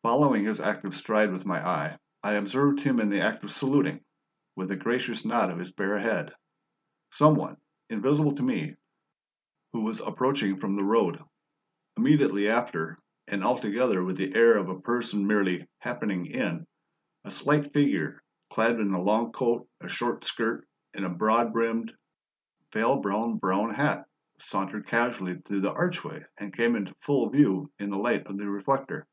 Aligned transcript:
Following 0.00 0.44
his 0.44 0.60
active 0.60 0.94
stride 0.96 1.32
with 1.32 1.44
my 1.44 1.58
eye, 1.66 1.98
I 2.22 2.34
observed 2.34 2.80
him 2.80 3.00
in 3.00 3.10
the 3.10 3.20
act 3.20 3.42
of 3.44 3.50
saluting, 3.52 4.04
with 4.54 4.70
a 4.70 4.76
gracious 4.76 5.24
nod 5.24 5.50
of 5.50 5.58
his 5.58 5.72
bare 5.72 5.98
head, 5.98 6.32
some 7.10 7.34
one, 7.34 7.56
invisible 7.90 8.32
to 8.36 8.42
me, 8.42 8.76
who 9.72 9.80
was 9.82 10.00
approaching 10.00 10.58
from 10.60 10.76
the 10.76 10.84
road. 10.84 11.20
Immediately 11.98 12.48
after 12.48 12.96
and 13.26 13.42
altogether 13.44 14.02
with 14.02 14.16
the 14.16 14.34
air 14.34 14.56
of 14.56 14.68
a 14.68 14.80
person 14.80 15.26
merely 15.26 15.66
"happening 15.80 16.24
in" 16.26 16.66
a 17.24 17.30
slight 17.30 17.72
figure, 17.74 18.22
clad 18.48 18.78
in 18.80 18.92
a 18.94 19.02
long 19.02 19.32
coat, 19.32 19.68
a 19.80 19.88
short 19.88 20.24
skirt, 20.24 20.66
and 20.94 21.04
a 21.04 21.10
broad 21.10 21.52
brimmed, 21.52 21.92
veil 22.72 23.00
bound 23.02 23.40
brown 23.40 23.74
hat, 23.74 24.06
sauntered 24.38 24.86
casually 24.86 25.34
through 25.44 25.60
the 25.60 25.74
archway 25.74 26.24
and 26.38 26.54
came 26.56 26.76
into 26.76 26.94
full 27.00 27.28
view 27.28 27.70
in 27.80 27.90
the 27.90 27.98
light 27.98 28.24
of 28.26 28.38
the 28.38 28.48
reflector. 28.48 29.06